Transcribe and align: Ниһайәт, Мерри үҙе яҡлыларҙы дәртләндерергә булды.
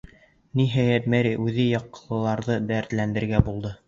Ниһайәт, 0.59 1.09
Мерри 1.13 1.33
үҙе 1.43 1.65
яҡлыларҙы 1.73 2.57
дәртләндерергә 2.73 3.43
булды. 3.51 3.75